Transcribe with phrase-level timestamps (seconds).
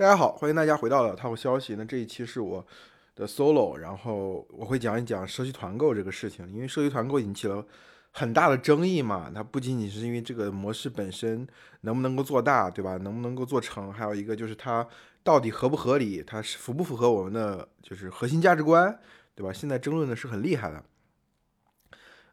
[0.00, 1.74] 大家好，欢迎大家回到了套消息。
[1.76, 2.66] 那这一期是我
[3.14, 7.62] 的 solo，然后我会讲一讲社区团购这个事情，因为社区团购引起了
[8.10, 9.30] 很大的争议嘛。
[9.34, 11.46] 它不仅仅是因为这个模式本身
[11.82, 12.96] 能不能够做大，对吧？
[12.96, 14.88] 能不能够做成，还有一个就是它
[15.22, 18.98] 到底合不合理，它是符不符合我们的就是核心价值观，
[19.34, 19.52] 对吧？
[19.52, 20.82] 现在争论的是很厉害的。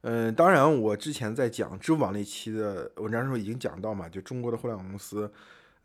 [0.04, 5.30] 嗯，当然，我之前在讲支付宝那期的文章的时候已经讲到嘛，就中国的互联网公司。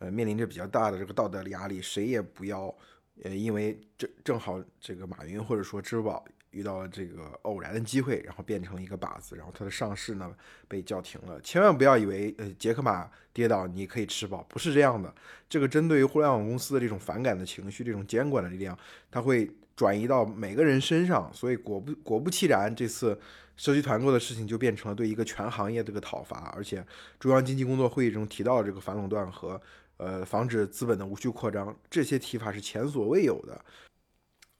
[0.02, 2.74] 呃，面临着比较大的这个道德的压力，谁也不要，
[3.22, 10.34] 呃，因为正正好这个马云或者说支付宝遇到了这个偶然的机会，然后变成一个靶子，然后它的上市呢
[10.66, 11.40] 被叫停了。
[11.40, 15.14] 千万不要以为呃杰克马跌倒你可以吃饱，不是这样的。
[15.48, 18.76] 这个针对于互联网公司的这种反感的情绪，这种监管的力量，
[19.08, 21.30] 它会转移到每个人身上。
[21.32, 23.16] 所以果不果不其然，这次
[23.56, 26.84] 社区团购的事情就变成了对一个全行业的一个讨伐，而且
[27.20, 29.60] 中央经济工作会议中提到这个反垄断和。
[30.02, 33.64] 呃，防止资本的无序扩张，这些提法是前所未有的。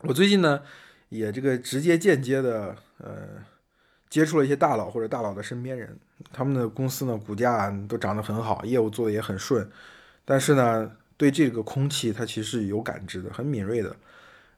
[0.05, 0.62] 我最近呢，
[1.09, 3.45] 也这个直接间接的呃，
[4.09, 5.99] 接触了一些大佬或者大佬的身边人，
[6.32, 9.68] 他们的公司呢，股价都涨得很好，业务做的也很顺，
[10.24, 13.96] 但是呢，对这个空气，它其实是有感知的，很敏锐的。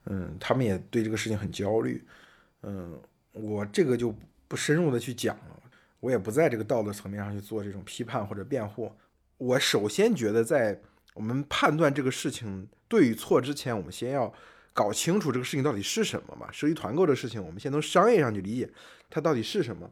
[0.06, 2.04] 嗯，他们也对这个事情很焦虑。
[2.62, 3.00] 嗯，
[3.32, 4.14] 我这个就
[4.46, 5.62] 不深入的去讲了，
[6.00, 8.92] 我也不在这个道德层面上去做这种批判或者辩护。
[9.38, 10.80] 我首先觉得，在
[11.14, 14.32] 我们判断这个事情对与错之前，我们先要
[14.72, 16.48] 搞清楚这个事情到底是什么嘛。
[16.52, 18.70] 涉及团购的事情，我们先从商业上去理解
[19.10, 19.91] 它到底是什么。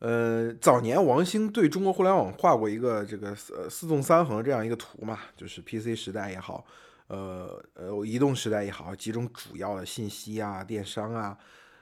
[0.00, 6.66] 呃，早年王兴对中国互联网画过一个这个呃四纵三横这样一个图嘛，就是 PC 时代也好，
[7.06, 11.38] 呃呃移动时代也好，几种主要的信息啊、电商啊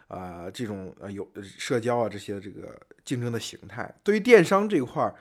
[0.06, 3.92] 啊这种呃有社交啊这些这个竞争的形态。
[4.04, 5.14] 对于电商这一块儿。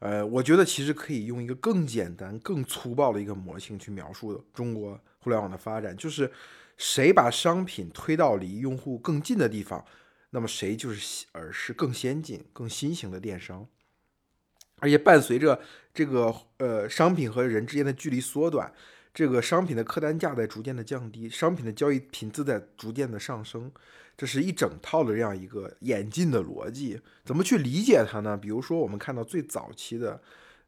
[0.00, 6.30] 呃，我觉得其实可以用一个更简单、更粗暴的一个模型去描述中国互联网的发展，就是
[6.76, 9.84] 谁把商品推到离用户更近的地方，
[10.30, 13.66] 那么谁就是而是更先进、更新型的电商。
[14.80, 15.60] 而且伴随着
[15.92, 18.72] 这个呃商品和人之间的距离缩短，
[19.12, 23.72] 这个商品的客单价在逐渐的降低，商品的交易品质在逐渐的上升。
[24.18, 28.36] 这是一整套的这样一个演进的逻辑，怎么去理解它呢？
[28.36, 30.20] 比如说，我们看到最早期的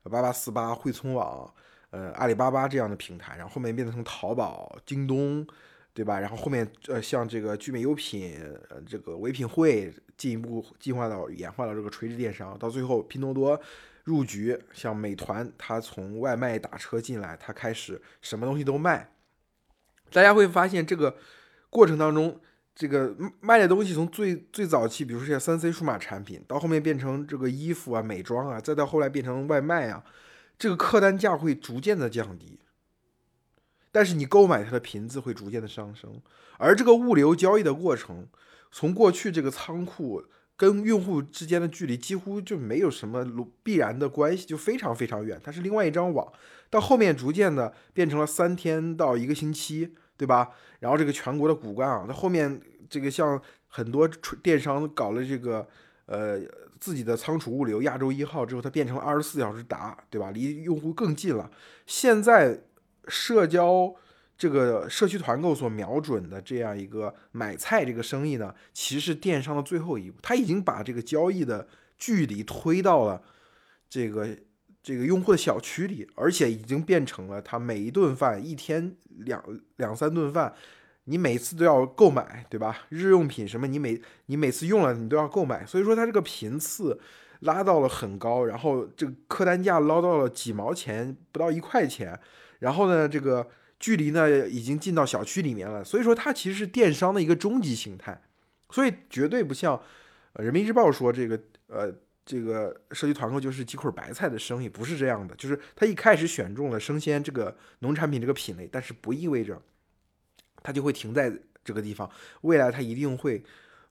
[0.04, 1.52] 八八四八、汇聪网、
[1.90, 5.44] 呃阿里巴巴这样的平台，然后后面变成淘宝、京东，
[5.92, 6.20] 对吧？
[6.20, 8.38] 然后后面呃像这个聚美优品、
[8.68, 13.60] 呃这个唯品会，进一步进化到演化到这个垂直电商，到最后拼多多
[14.04, 19.10] 入局，像美团，它从外卖打车进来，它开始什么东西都卖。
[20.12, 21.16] 大家会发现这个
[21.68, 22.40] 过程当中。
[22.80, 30.02] 这个卖的东西从最最早期，比如说像三 C 数码产品，到后面变成这个衣服啊、美妆啊，再到后来变成外卖啊，
[30.58, 32.58] 这个客单价会逐渐的降低，
[33.92, 36.22] 但是你购买它的频次会逐渐的上升，
[36.56, 38.26] 而这个物流交易的过程，
[38.72, 40.24] 从过去这个仓库
[40.56, 43.26] 跟用户之间的距离几乎就没有什么
[43.62, 46.32] 必然的关系，就非常非常远，它是另外一张网，
[46.70, 49.94] 到后面逐渐的变成了三天到一个星期。
[50.20, 50.50] 对吧？
[50.80, 52.60] 然后这个全国的骨干啊，那后面
[52.90, 54.06] 这个像很多
[54.42, 55.66] 电商搞了这个
[56.04, 56.38] 呃
[56.78, 60.30] 自己的仓储物流，亚洲一号之后，它变成了二十四小时达，对吧？
[60.32, 61.50] 离用户更近了。
[61.86, 62.60] 现在
[63.08, 63.94] 社交
[64.36, 71.66] 这个社区团购所瞄准的这样一个买菜这个生意呢，其实是电商的最后一步，它已经把这个交易的
[71.96, 73.22] 距离推到了
[73.88, 74.28] 这个。
[74.82, 79.42] 这个用户的小区里，而且已经变成了他每一顿饭一天两
[79.76, 80.54] 两三顿饭，
[81.04, 82.78] 你每次都要购买，对吧？
[82.88, 86.98] 日用品什么，你每你每次用了你都要购买，所以说它这个频次
[87.40, 92.18] 拉到了很高，然后这个客单价捞到了几毛钱，不到一块钱，
[92.60, 93.46] 然后呢，这个
[93.78, 98.22] 距离呢已经进到小区里面了，所以说它其实是电商的一个终极形态，
[98.70, 99.78] 所以绝对不像
[100.36, 101.94] 人民日报说这个呃。
[102.30, 105.34] 这个社区团购就是几捆白菜的生意，不是这样的。
[105.34, 109.60] 就是他一开始选中了生鲜这个农产品这个品类，但是不意味着
[110.62, 112.08] 他就会停在这个地方。
[112.42, 113.42] 未来他一定会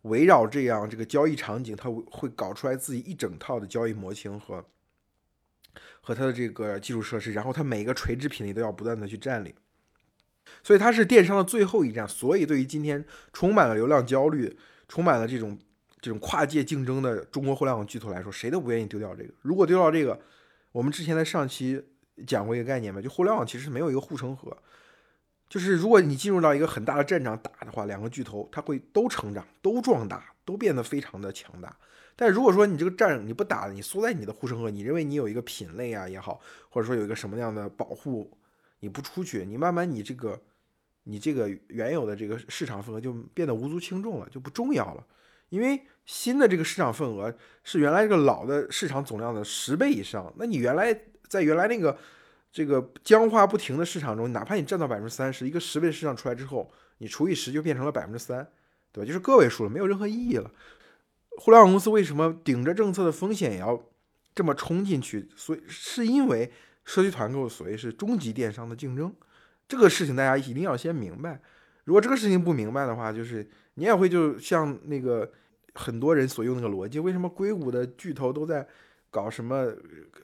[0.03, 4.63] 围绕这样这个交易场景，他会搞出来自己一整套的交易模型和
[5.99, 9.53] 和他的这个基础设施，然后他每一个垂直品类都要不断的去占领。
[10.63, 12.07] 所以它是电商的最后一站。
[12.07, 13.03] 所以对于今天
[13.33, 15.59] 充满了流量焦虑，充满了这种。
[16.01, 19.33] 这种跨界竞争的中国互联网巨头来说，谁都不愿意丢掉这个。
[19.41, 20.19] 如果丢掉这个，
[20.71, 21.83] 我们之前在上期
[22.25, 24.55] 讲过一个概念嘛，就互联网其实没有一个护城河，
[25.49, 31.75] 就是如果你进入到一个很大的战场打的话，两个巨头它会都成长、都壮大、都变得非常的强大。
[32.15, 38.37] 但如果说你这个战你不打，你缩在你的护城河，你认为你有一个品类啊也好，或者说有一个什么样的保护
[38.81, 40.39] 你不出去，你慢慢你这个
[41.03, 45.05] 你这个原有的这个市场份额就变得无足轻重了，就不重要了。
[45.49, 50.97] 因为新的这个市场份额是原来这个老的市场总量的十倍以上，那你原来
[51.27, 51.97] 在原来那个
[52.51, 58.47] 这个僵化不停的市场中，哪怕你占到百分之三十，一个十倍市场出来之后，你除以十就变成了百分之三，
[58.91, 59.07] 对吧？
[59.07, 60.51] 就是个位数了，没有任何意义了。
[61.37, 63.81] 互联网公司为什么顶着政策的风险也要
[64.33, 65.29] 这么冲进去？
[65.35, 66.51] 所以是因为
[66.83, 69.13] 社区团购所谓是终极电商的竞争，
[69.67, 71.39] 这个事情大家一定要先明白。
[71.85, 73.47] 如果这个事情不明白的话，就是
[73.79, 75.31] 你也会就像那个
[75.73, 78.67] 很多人所用那个逻辑，为什么硅谷的巨头都在
[79.09, 79.73] 搞什么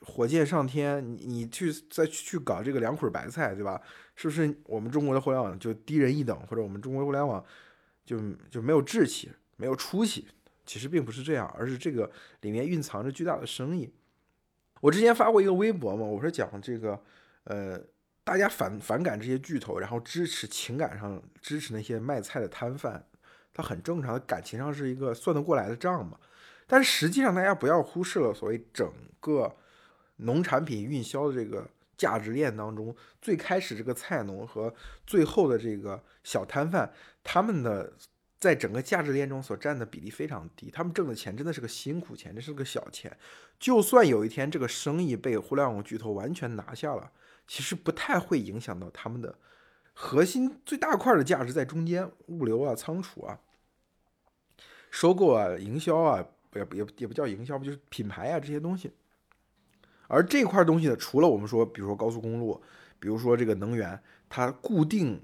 [0.01, 1.01] 火箭上天？
[1.09, 3.81] 你你去再去搞这个两捆白菜，对吧？
[4.13, 7.43] 是不是我们中国的互联网就低人一等，或者我们中国互联网
[8.05, 8.19] 就
[8.51, 10.27] 就没有志气、没有出息？
[10.65, 12.11] 其实并不是这样，而是这个
[12.41, 13.93] 里面蕴藏着巨大的生意。
[14.81, 17.01] 我之前发过一个微博嘛，我是讲这个，
[17.45, 17.79] 呃，
[18.23, 23.05] 大家反反感这些巨头，然后支持情感上支持那些卖菜的摊贩，
[23.55, 26.19] 它很正常，感情上是一个算得过来的账嘛。
[26.67, 28.87] 但是实际上，大家不要忽视了所谓整
[29.19, 29.55] 个
[30.17, 31.67] 农产品运销的这个
[31.97, 34.71] 价值链当中，最开始这个菜农和
[35.07, 36.93] 最后的这个小摊贩，
[37.23, 37.91] 他们的。
[38.37, 43.11] 在整个价值链中所占的比例非常低，他们挣的钱真的是个辛苦钱，这是个小钱。
[43.57, 47.11] 就算有一天这个生意被互联网巨头完全拿下了，
[47.47, 49.33] 其实不太会影响到他们的
[49.95, 53.39] 核心最大块的价值在中间，物流啊、仓储啊、
[54.91, 58.91] 收购啊、营销啊，不也也也不叫营销，不就是品牌啊这些东西。
[60.07, 62.61] 而这块东西呢，除了我们说，比如说高速公路，
[62.99, 63.99] 比如说这个能源，
[64.29, 65.19] 它固定。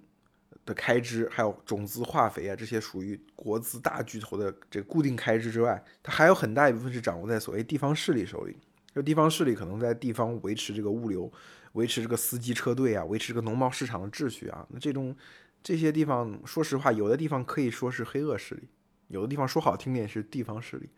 [0.63, 8.55] 的开支，还有种子、化肥啊，这些属于国资大巨头的这固定开支之外，它还有很大一部分是掌握在所谓地方势力手里。
[8.93, 11.31] 这地方势力可能在地方维持这个物流，
[11.73, 14.65] 维持这个司机车队啊，维持这个农贸市场的秩序啊。
[14.69, 15.15] 那这种
[15.63, 18.67] 这些地方，说实话，有的地方可以说是黑恶势力，
[19.07, 20.89] 有的地方说好听点是地方势力。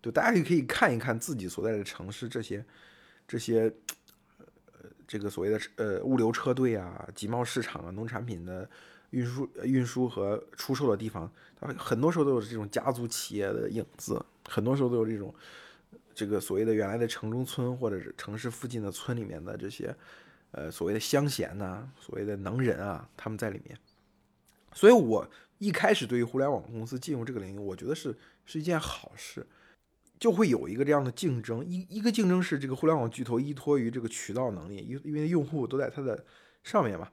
[0.00, 2.64] 对，大家也可以看一看自己所在的城市这些
[3.26, 3.72] 这些。
[4.78, 8.68] 呃这个所谓的呃物流车队啊、集贸市场啊、农产品的
[9.10, 15.32] 运输、运输和出售的地方，它很多时候都有这种家族企业的影子，很多时候都有这种
[16.16, 19.94] 这个所谓的原来的城中村或者是城市附近的村里面的这些
[20.52, 23.78] 呃所谓的乡贤呐、所谓的能人啊，他们在里面。
[24.72, 25.28] 所以我
[25.58, 28.16] 一开始对于互联网公司进入这个领域，我觉得是
[28.46, 29.46] 是一件好事。
[30.18, 36.24] 就会有一个这样的竞争，一一个竞争是这个互联网巨头依托于这个渠道能力，因因为用户都在它的
[36.64, 37.06] 上面嘛，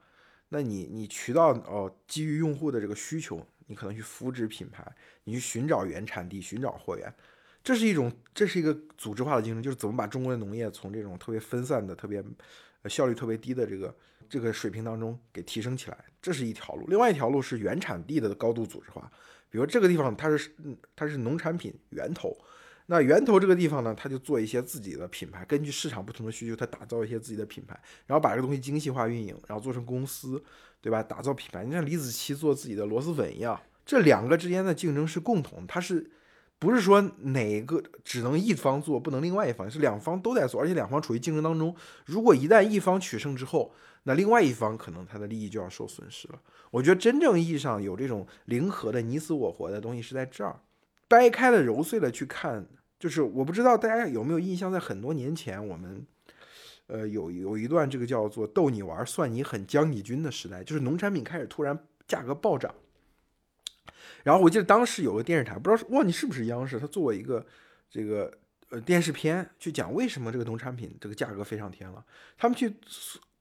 [0.48, 4.82] 那你你渠道哦，基于用户的这个需求，你可能去扶植品牌，
[5.24, 7.14] 你去寻找原产地，寻找货源，
[7.64, 12.22] 这是一种这是一个组织化的竞争，就是怎么把中国的农业从这种特别分散的、特别
[12.88, 13.96] 效率特别低的这个
[14.28, 16.86] 这个水平当中给提升起来，这是一条路。
[16.88, 19.10] 另外一条路是原产地的高度组织化，
[19.48, 20.50] 比如这个地方它是
[20.94, 22.36] 它是农产品源头。
[22.86, 27.74] 那源头这个地方呢，它就做一些自己的品牌，根据市场不同的需求，它打造一些自己的品牌，
[28.06, 30.44] 然后把这个东西精细化运营，然后做成公司，
[30.82, 31.02] 对吧？
[31.02, 36.10] 打造品牌，你像李子柒做自己的螺蛳粉一样，这两个之间的竞争是共同，它是
[36.64, 41.74] 不是说哪个只能一方做，不能另外一方，是两方都在做，而且两方处于竞争当中。
[42.06, 43.72] 如果一旦一方取胜之后，
[44.04, 46.40] 那另外一方可能他的利益就要受损失了。
[46.70, 50.58] 我觉得真正意义上有这种零和的你死我活的东西是在这儿。
[51.06, 52.66] 掰开了揉碎了去看，
[52.98, 56.06] 就是我不知道大家有没有印象，在很多年前，我们
[56.86, 62.74] 呃有有一段这个叫做“逗你玩，算你狠，将你军”的时代，就是农产品开始突然价格暴涨。
[64.22, 67.44] 然后我记得当时有个电视台，不知道忘记是不是央视，他做一个
[67.90, 68.32] 这个
[68.70, 72.04] 呃电视片，去讲为什么这个农产品这个价格飞上天了。
[72.36, 72.74] 他们去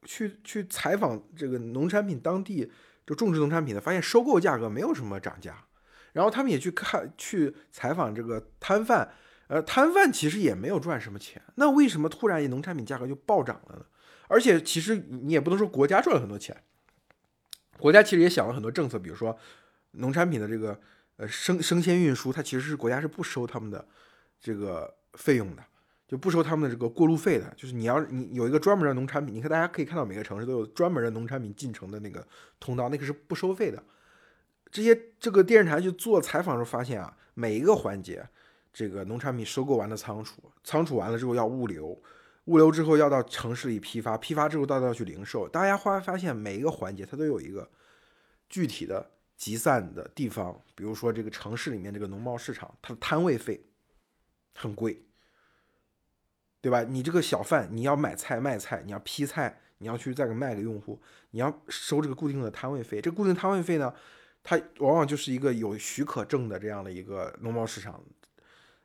[0.06, 2.72] 去去采访这个农产品当地
[3.06, 5.66] 就种植农产品的，发现收购价格没有什么涨价。
[6.14, 9.12] 然后他们也去看去采访这个摊贩，
[9.48, 13.86] 呃，摊贩其实也没有赚什么钱，那为什么突然农产品价格就暴涨了呢？
[14.28, 16.56] 而且其实你也不能说国家赚了很多钱，
[17.80, 19.36] 国家其实也想了很多政策，比如说
[19.94, 20.80] 农产品的这个
[21.18, 23.86] 呃生生鲜运输，它其实是国家是不收他们的
[24.40, 25.64] 这个费用的，
[26.08, 32.26] 就不收他们的这个过路费的，就是你要你有一个专门的农产品，你看大家可以看到每个城市都有专门的农产品进城的那个
[32.60, 33.82] 通道，那个是不收费的。
[34.72, 38.28] 这些这个电视台去做采访时候发现啊，每一个环节，
[38.74, 42.02] 这个农产品收购完的仓储，仓储完了之后要物流，
[42.46, 45.48] 物流之后要到城市里批发，批发之后到要去零售。
[45.48, 47.70] 大家发发现每一个环节它都有一个
[48.50, 49.12] 具体的
[49.44, 53.66] 集散的地方，比如说这个城市里面这个农贸市场，它的摊位费
[54.56, 55.04] 很贵，
[56.62, 56.84] 对吧？
[56.84, 59.60] 你这个小贩你要买菜卖菜，你要批菜。
[59.80, 60.98] 你要去再给卖给用户，
[61.32, 63.02] 你要收这个固定的摊位费。
[63.02, 63.94] 这固定摊位费呢，
[64.42, 68.02] 它往往就是一个有许可证的这样的一个农贸市场。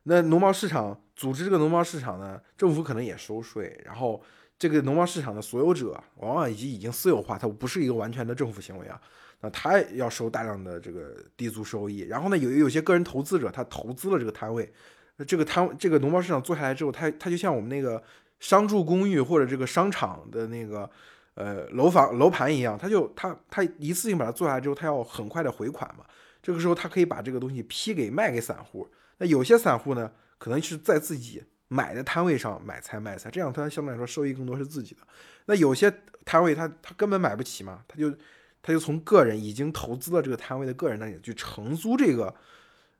[0.02, 4.20] 那农贸市场组织这个农贸市场呢，政府可能也收税，然后
[4.58, 9.00] 这个农贸市场的所有者往往以及已经私有化，它不是一个完全的政府行为啊。
[9.40, 14.73] 那他要收大量的这个地租收益，然后呢，有有些个人投资者他投资了这个摊位，
[15.16, 18.02] 那这个摊这个农贸市场做下来之后，他他就像我们那个
[18.40, 20.88] 商住公寓或者这个商场的那个
[21.35, 26.04] 呃楼房楼盘一样，他就他他一次性把它做下来之后，他要很快的回款嘛，
[26.42, 28.88] 这个时候他可以把这个东西批给卖给散户。
[29.18, 35.02] 那有些散户呢，可能是在自己买的摊位上买菜卖菜，这样他相对来说收益更多是自己的。
[35.47, 35.92] 那有些
[36.25, 38.12] 摊位他他根本买不起嘛，他就
[38.62, 42.34] 他就从个人已经投资了这个摊位的个人那里去承租这个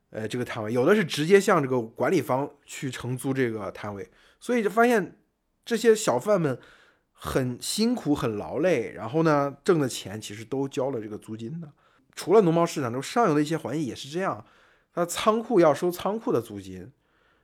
[0.09, 5.17] 呃这个摊位，有的是直接向这个管理方去承租这个摊位，所以就发现
[5.63, 6.57] 这些小贩们
[7.11, 11.71] 很辛苦很劳累，然后呢挣的钱其实都交了这个租金的。
[12.15, 14.43] 除了农贸市场，就上游的一些环节也是这样。
[14.93, 16.91] 他仓库要收仓库的租金，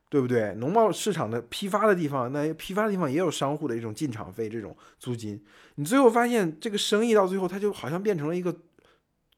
[0.10, 0.54] 对不对？
[0.56, 5.44] 农贸市场的批发的地方，那批发的地方也有商户的一种进场费，这种租金。
[5.76, 8.56] 你最后发现，这个生意到最后，它就好像变成了一个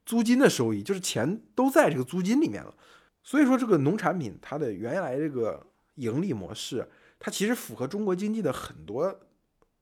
[0.05, 2.75] 租金的收益，就是钱都在这个租金里面了。
[3.24, 9.19] 所以说，这个农产品它的原来这个盈利模式，它其实符合中国经济的很多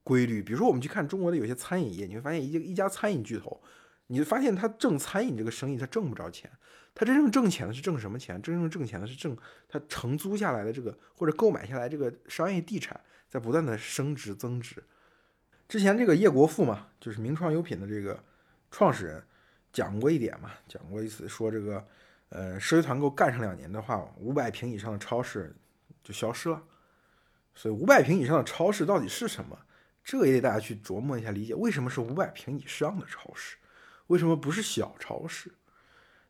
[0.02, 0.42] 规律。
[0.42, 3.60] 比如说，我们去看中国的有些餐饮业，你会发现一一家餐饮巨头，
[4.08, 6.50] 你会发现他挣餐饮这个生意，他挣不着钱。
[6.94, 8.40] 他真正挣钱的是挣什么钱？
[8.40, 9.36] 真正挣钱的是挣
[9.68, 12.98] 他承租下来的这个或者购买下来这个商业地产，
[13.28, 14.82] 在不断的升值增值。
[15.68, 18.18] 之前这个叶国富嘛，就是名创优品的这个
[18.70, 19.22] 创始人，
[19.72, 21.86] 讲过一点嘛，讲过一次说这个，
[22.30, 25.54] 呃，社区团购干上两年的话，五百平以上的超市
[26.02, 26.62] 就消失了。
[27.54, 29.58] 所以五百平以上的超市到底是什么？
[30.04, 33.56] 这个也得大家去琢磨一下，理解为什么是五百平以上的超市，
[34.08, 35.52] 为什么不是小超市？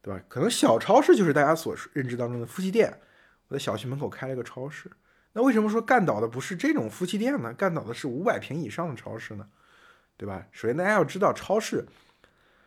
[0.02, 0.22] 对吧？
[0.28, 3.00] 可能小超市就是大家所认知当中的夫妻店。
[3.48, 4.90] 我在小区门口开了个超市，
[5.32, 7.52] 那为什么说干倒的不是这种夫妻店呢？
[7.54, 9.48] 干倒的是五百平以上的超市呢？
[10.16, 10.46] 对吧？
[10.50, 11.86] 首先大家要知道，超市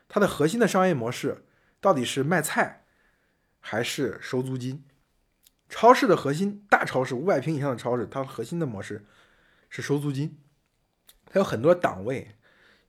[0.07, 1.45] 它的核心的商业模式
[1.81, 2.85] 到底是卖菜
[3.59, 4.85] 还是收租金？
[5.67, 9.05] 超市的核心，大超市五百平以上的超市，它核心的模式
[9.69, 10.39] 是收租金。
[11.25, 12.35] 它有很多档位，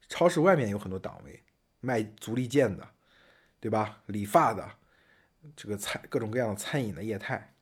[0.08, 1.42] 超市外面有很多档位，
[1.80, 2.88] 卖足力健的。
[3.62, 3.98] 对吧？
[4.06, 4.66] 理发的，
[5.54, 7.52] 这个餐各种各样的餐饮的业态，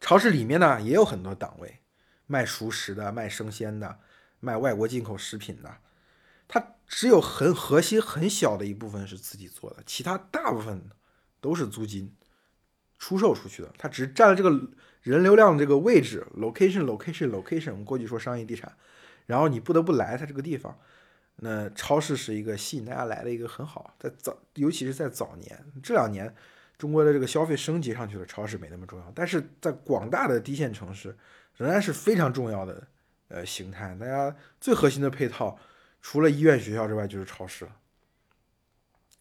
[0.00, 1.80] 超市里面呢也有很多档位，
[2.28, 3.98] 卖熟食的，卖生鲜的，
[4.38, 5.78] 卖外国进口食品的。
[6.46, 10.88] 它只有很核心很小的一部分是自己做的，其他大部分
[11.40, 12.14] 都是租金
[12.96, 13.74] 出售出去的。
[13.76, 14.50] 它只是占了这个
[15.02, 17.72] 人流量这个位置，location，location，location。
[17.72, 18.72] 我们过去说商业地产，
[19.26, 20.78] 然后你不得不来它这个地方。
[21.36, 26.32] 那超市是一个吸引大家来的一个很好，在早，尤其是在早年，这两年
[26.78, 31.16] 中国的这个消费升级上去了，超市没那么重要，但是在广大的低线城市
[31.56, 32.86] 仍然是非常重要的
[33.28, 33.96] 呃形态。
[33.98, 35.58] 大家最核心的配套，
[36.00, 37.76] 除了医院、学校之外，就是超市了。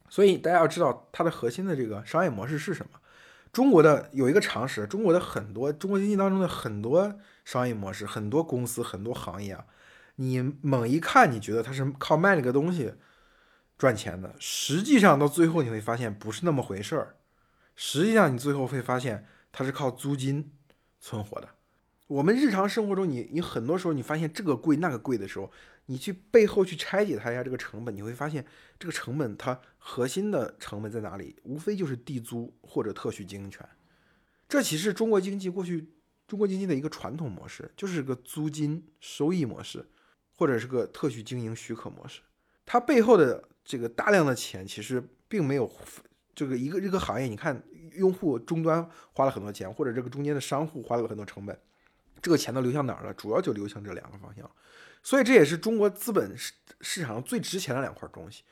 [0.07, 2.99] 所以大家要知道它的核心的这个商业模式是什么。
[3.51, 9.65] 中国的有一个常识，中国的很多中国经济当中的很多商业模式、很多公司、很多行业啊。
[10.15, 12.93] 你猛一看，你觉得它是靠卖那个东西
[13.77, 17.15] 赚钱的，实际上到最后你会发现不是那么回事儿。
[17.75, 20.51] 实际上你最后会发现它是靠租金
[20.99, 21.49] 存活的。
[22.05, 25.51] 我们日常生活中，你你很多时候你发现这个贵那个贵的时候，
[25.87, 28.45] 你去背后去拆解它一下这个成本，你会发现
[28.77, 31.35] 这个成本它核心的成本在哪里？
[31.43, 33.67] 无非就是地租或者特许经营权。
[34.47, 35.89] 这其实中国经济过去
[36.27, 39.83] 中国经济的一个传统模式，就是个租金收益模式。
[40.35, 42.21] 或者是个特许经营许可模式，
[42.65, 45.71] 它背后的这个大量的钱其实并没有
[46.35, 47.63] 这个一个一个行业，你看
[47.93, 51.57] 用户终端花了很多钱，或者这个中间的商户花了很多成本，
[52.21, 53.13] 这个钱都流向哪儿了？
[53.13, 54.49] 主要就流向这两个方向，
[55.03, 58.43] 所以这也是中国资本市市场上最值钱的两块东西，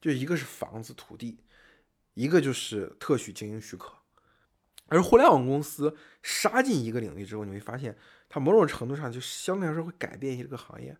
[0.00, 1.40] 就一个是房子土地，
[2.14, 3.92] 一个就是特许经营许可。
[4.86, 7.96] 而互联网公司杀进一个领域之后，你会发现
[8.28, 10.96] 它某种程度上就相对来说会改变一些这个行业。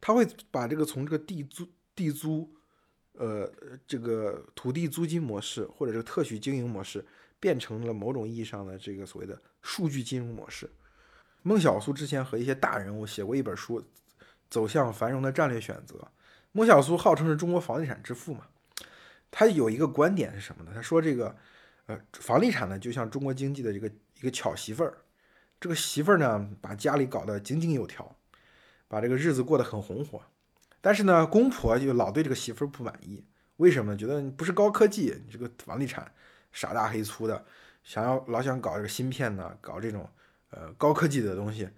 [0.00, 2.48] 他会把这个从这个地租地租，
[3.14, 3.52] 呃，
[3.86, 7.04] 这个土地租金模式或者这个特许经营模式，
[7.40, 10.70] 变成了某种意义上的这个所谓的数据金融模式。
[11.42, 13.80] 孟小苏之前和一些大人物写过一本书
[14.50, 15.96] 《走向繁荣的战略选择》。
[16.52, 18.46] 孟小苏号称是中国房地产之父嘛，
[19.30, 20.72] 他有一个观点是什么呢？
[20.74, 21.36] 他说这个，
[21.86, 24.98] 呃，房地产呢就像中国经济的这个一个巧媳妇儿，
[25.60, 28.17] 这个媳妇儿呢把家里搞得井井有条。
[28.88, 30.20] 把这个日子过得很红火，
[30.80, 33.22] 但是呢，公婆就老对这个媳妇儿不满意，
[33.58, 33.94] 为什么？
[33.96, 36.10] 觉得不是高科技，你这个房地产
[36.52, 37.44] 傻大黑粗的，
[37.84, 40.08] 想要老想搞这个芯片呢，搞这种
[40.50, 41.68] 呃高科技的东西，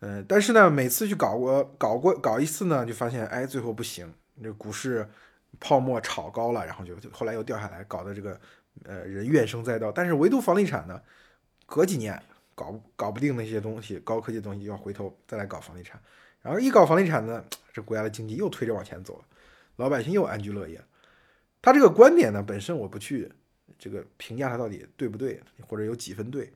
[0.00, 5.08] 嗯，但是呢，每次去搞过搞过搞一次呢，就发现哎，最后不行，这股市
[5.60, 8.40] 泡沫炒高了，然后就后来又掉下来，搞得这个
[8.84, 9.92] 呃人怨声载道。
[9.92, 11.00] 但是唯独房地产呢，
[11.64, 12.20] 隔几年
[12.54, 16.00] 搞搞不定那些东西，高科技的东西，要回头再来搞房地产。
[16.46, 19.24] 然后一搞房地产呢，这国家的经济又推着往前走了，
[19.74, 20.80] 老百姓又安居乐业。
[21.60, 23.28] 他这个观点呢，本身我不去
[23.76, 26.52] 这个评价他到底对不对，或者有几分对。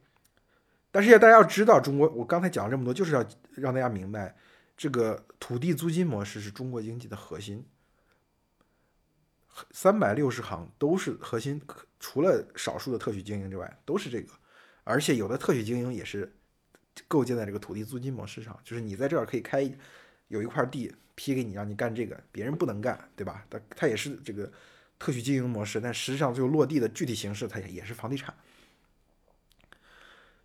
[0.92, 4.36] 但是大家要知道，中国我刚才讲了这么多，就是要让大家明白，
[4.76, 7.66] 这个土地租金模式是中国经济的核心。
[9.72, 11.60] 三百六十行都是核心，
[11.98, 14.32] 除了少数的特许经营之外，都是这个。
[14.84, 16.32] 而且有的特许经营也是。
[17.08, 19.70] 构建在这个土地租金模式上，就是你在这儿可以开
[20.28, 23.44] 有一块地批给你，让你干这个，别人不能干，对吧？
[23.50, 24.50] 它它也是这个
[24.98, 28.34] 特许经营模式，但实际上最后落地的具体形式，它也是房地产。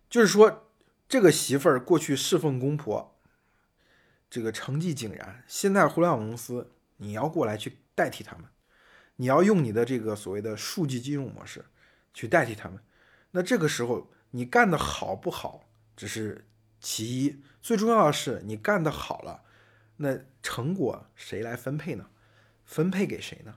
[0.08, 0.68] 就是说，
[1.08, 3.16] 这个媳妇儿过去侍奉公婆，
[4.30, 5.44] 这个成绩井然。
[5.46, 8.46] 现在互联网公司，你要过来去代替他们，
[9.16, 11.64] 你要用你的这个所谓的数据金融模式
[12.14, 12.80] 去代替他们。
[13.32, 15.65] 那这个时候，你干的好不好？
[15.96, 16.46] 只是
[16.78, 19.42] 其一，最重要的是你干得好了，
[19.96, 22.06] 那成果谁来分配呢？
[22.64, 23.54] 分配给谁呢？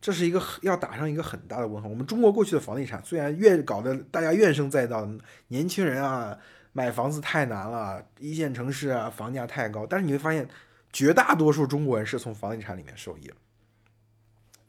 [0.00, 1.88] 这是一个要打上一个很大的问号。
[1.88, 5.08] 我们中国过去的房地产虽然越搞得大家怨声载道，
[5.48, 6.38] 年轻人啊
[6.72, 10.48] 买房子太难了，一线城市啊房价太高，但是你会发现
[10.92, 13.32] 绝大多数中国人是从房地产里面受益，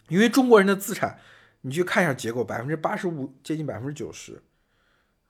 [0.08, 1.20] 因为中国人的资产，
[1.62, 4.42] 你去看一下结构，百分之八十五接近百分之九十，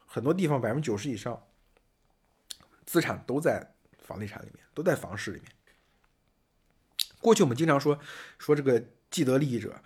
[0.06, 1.42] 很多地方百分之九十以上。
[2.90, 5.52] 资产都在房地产里面，都在房市里面。
[7.22, 8.00] 过去我们经常说
[8.40, 9.80] 说这个既得利益者，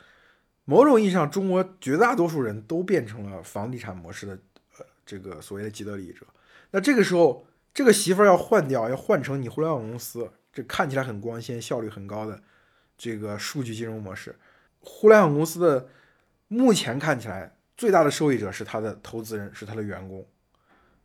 [0.64, 4.40] 某种意义上，中国绝大多数人都变成了房地产模式的
[4.78, 6.26] 呃这个所谓的既得利益者。
[6.72, 12.42] 那这个时候，这个媳妇儿要换掉，要换成你互联网公司，这看起来很光鲜、效率很高的
[12.98, 14.40] 这个数据金融模式。
[14.80, 15.90] 互联网公司的
[16.48, 20.26] 目前看起来最大的受益者是他的投资人，是他的员工。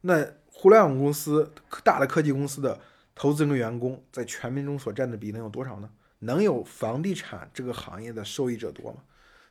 [0.03, 0.25] 那
[0.61, 1.53] 互联网公司、
[1.85, 2.81] 大的科技公司的
[3.15, 5.89] 投资人员工在全民中所占的比能有多少呢？
[6.19, 8.99] 能有房地产这个行业的受益者多吗？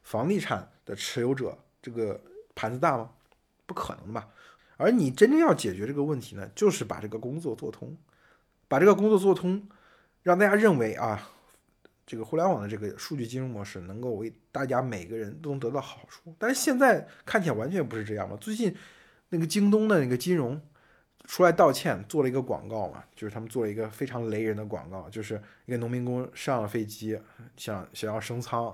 [0.03, 2.19] 房地产的持有者这个
[2.53, 3.11] 盘子大吗？
[3.65, 4.27] 不可能吧。
[4.75, 7.95] 而你真正要解决这个问题呢，就是把这个工作做通，
[8.67, 9.65] 把这个工作做通，
[10.23, 11.29] 让大家认为啊，
[12.05, 16.35] 这个互联网的这个数据金融模式能够为大家每个人都能得到好处。
[16.37, 18.35] 但是现在看起来完全不是这样嘛。
[18.41, 18.75] 最近
[19.29, 20.61] 那个京东的那个金融。
[21.25, 27.19] 出来道歉，做了一个广告嘛，就是他们做了一个非常雷人的广告，就是一个农民工上了飞机，
[27.57, 28.73] 想想要升舱，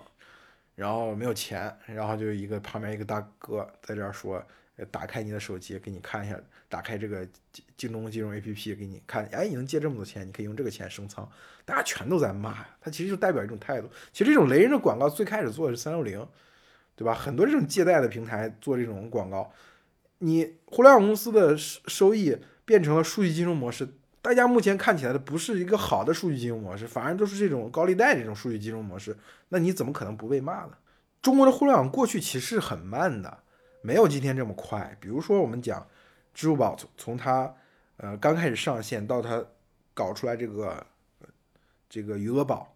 [0.76, 4.46] 然后没有钱，然后就一个旁边一个大哥在这儿说，
[4.92, 7.28] 打开你的手机给你看一下，打开这个
[7.76, 11.28] 京东金融 APP 给你看，哎，你能借这么多钱，你可以用这个钱升舱，
[11.66, 13.90] 大家全都在骂，他其实就代表一种态度。
[14.12, 16.28] 其实这种雷人的广告最开始做的是三六零，
[16.96, 17.16] 对吧？
[17.16, 19.52] 很多这种借贷的平台做这种广告。
[20.20, 23.88] 你互联网公司的收收益变成了数据金融模式，
[24.22, 29.18] 大家目前看起来的不是一个好的数据金融模式，反而都是这种高利贷这种数据金融模式。
[29.50, 30.78] 那你怎么可能不被骂呢？
[31.22, 33.44] 中国的互联网过去其实很慢的，
[33.82, 34.98] 没有今天这么快。
[35.00, 35.86] 比如说我们讲
[36.34, 37.54] 支付宝从从它
[37.98, 39.44] 呃刚开始上线到它
[39.94, 40.86] 搞出来这个
[41.90, 42.76] 这个余额宝，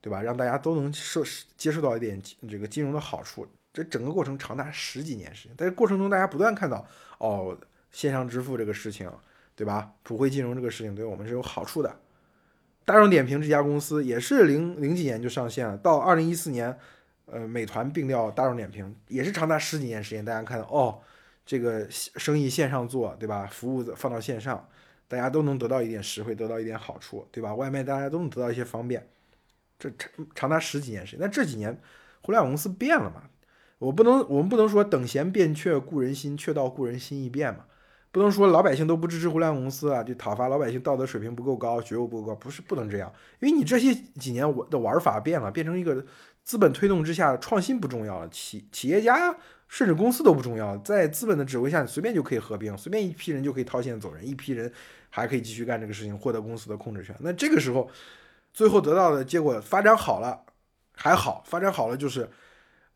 [0.00, 0.22] 对吧？
[0.22, 1.22] 让大家都能受
[1.56, 3.46] 接受到一点这个金融的好处。
[3.72, 6.84] 这整个过程长达十几年时间，在过程中大家不断看到，
[7.18, 7.56] 哦，
[7.92, 9.10] 线上支付这个事情，
[9.54, 9.92] 对吧？
[10.02, 11.94] 普惠金融这个事情对我们是有好处的。
[12.84, 16.76] 大众点评这家公司也是零零几年就上线了，到二零一四年，
[17.26, 20.24] 呃，美团并掉大众点评，也是长达十几年时间。
[20.24, 20.98] 大家看到，哦，
[21.46, 23.46] 这个生意线上做，对吧？
[23.46, 24.68] 服务放到线上，
[25.06, 27.54] 大家都能得到一点实惠，得到一点好处，对吧？
[27.54, 29.06] 外卖大家都能得到一些方便，
[29.78, 31.20] 这长长达十几年时间。
[31.20, 31.78] 那这几年，
[32.22, 33.22] 互联网公司变了嘛？
[33.80, 37.64] 我不能，我们不能说等闲变却故人心，却道故人心易变嘛。
[38.12, 43.10] 不能说老百姓都不支持互联网公司啊，就讨伐老百姓道德水平不够高，觉悟不够高，不是不能这样。
[43.38, 46.04] 因为你这些几年我的玩法变了，变成一个
[46.44, 49.34] 资本推动之下，创新不重要了，企企业家
[49.66, 54.70] 甚至公司都不重要，在资本的指挥下，你随便就可以合并，随便一批人就可以掏钱走人，一批人
[55.08, 57.16] 还可以继续干这个事情，获得公司的控制权。
[57.20, 57.88] 那这个时候，
[58.52, 60.44] 最后得到的结果发展好了
[60.94, 62.28] 还好，发展好了就是。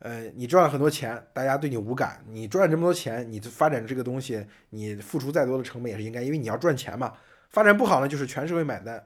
[0.04, 2.22] 呃，你赚了很多钱，大家对你无感。
[2.28, 7.14] 你赚这么多钱，你发展这个东西，你付出再多的成本也是应该，因为你要赚钱嘛。
[7.48, 9.02] 发展不好呢，就是全社会买单。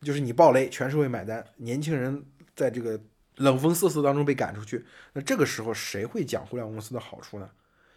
[0.00, 2.24] 就是你暴雷，全社会买单，年轻人
[2.56, 2.98] 在这个
[3.36, 7.50] 冷风瑟瑟当中被赶出去，那这个时候谁会讲互联网公司的好处呢？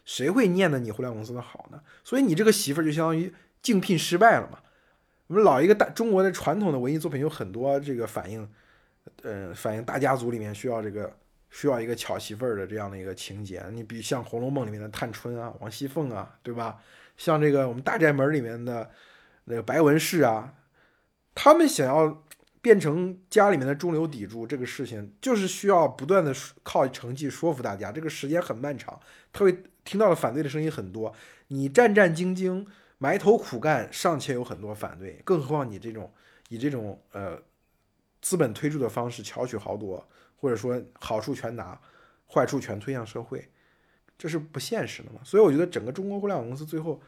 [0.04, 1.82] 谁会念叨你互联网公司的好呢？
[2.04, 4.60] 所以你这个媳妇儿就相当于竞聘失败了嘛。
[5.28, 8.46] 我们老一个大中国的传统的文艺作品有很多这个反映，
[9.22, 11.10] 呃，反映大家族里面需要这个
[11.54, 13.64] 需要一个巧媳妇儿的这样的一个情节。
[13.72, 16.78] 你比如像《红楼梦》里面的探春啊、王熙凤啊，对吧？
[17.16, 18.90] 像这个我们大宅门里面的
[19.46, 20.56] 那个白文氏啊，
[21.34, 22.22] 他们想要
[22.62, 29.00] 变成家里面的中流砥柱，这个事情就是需要不断的靠成绩说服大家，这个时间很漫长，
[29.32, 31.14] 他会听到的反对的声音很多。
[31.48, 32.66] 你战战兢兢。
[33.00, 36.10] 埋头苦干尚且有很多反对，更何况你这种
[36.48, 37.38] 以这种呃
[38.22, 40.08] 资本推助的方式巧取豪夺，
[40.44, 41.80] 或者说好处全拿，
[42.28, 43.48] 坏处全推向社会，
[44.18, 45.22] 这是不现实的嘛？
[45.24, 47.02] 所以我觉得整个中国互联网公司最后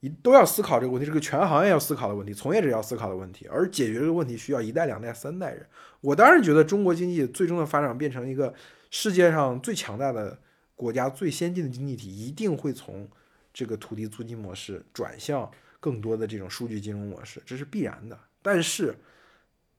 [0.00, 5.66] 一都要思考这个问题，这个全行业要思考的问题，从业者要思考的问题，而解决这个问题需要一代、两代、三代人。
[6.00, 8.54] 我当然觉得中国经济最终的发展变成一个
[8.90, 10.38] 世界上最强大的
[10.74, 13.06] 国家、最先进的经济体，一定会从。
[13.50, 18.16] 这个土地租金模式转向更多的这种数据金融模式，这是必然的。
[18.40, 18.96] 但是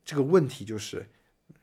[0.04, 1.06] 这个问题就是，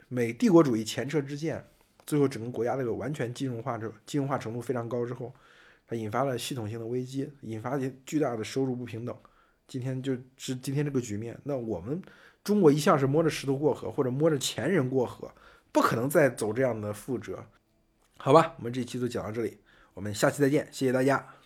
[0.07, 1.63] 美帝国主义前车之鉴，
[2.05, 5.33] 最后整个国家这个完全金融化之金融化程度非常高之后，
[5.87, 9.15] 它引发了系统性的危机，引发巨大的收入不平等。
[9.67, 11.37] 今天就是今天这个局面。
[11.43, 12.01] 那我们
[12.43, 15.29] 中国一向是摸着石头过河，或者摸着前人过河，
[15.71, 17.45] 不可能再走这样的覆辙。
[18.17, 19.57] 好吧，我们这期就讲到这里，
[19.93, 21.36] 我们下期再见，谢谢大家。